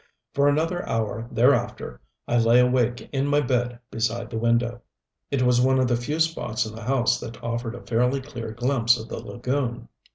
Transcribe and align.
For 0.33 0.47
another 0.49 0.83
hour 0.89 1.27
thereafter 1.31 2.01
I 2.27 2.39
lay 2.39 2.59
awake 2.59 3.07
in 3.13 3.27
my 3.27 3.39
bed 3.39 3.77
beside 3.91 4.31
the 4.31 4.39
window. 4.39 4.81
It 5.29 5.43
was 5.43 5.61
one 5.61 5.77
of 5.77 5.87
the 5.87 5.95
few 5.95 6.19
spots 6.19 6.65
in 6.65 6.73
the 6.73 6.81
house 6.81 7.19
that 7.19 7.43
offered 7.43 7.75
a 7.75 7.85
fairly 7.85 8.19
clear 8.19 8.51
glimpse 8.51 8.97
of 8.99 9.09
the 9.09 9.19
lagoon. 9.19 9.89